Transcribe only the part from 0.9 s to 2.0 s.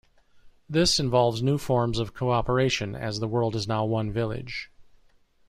involves new forms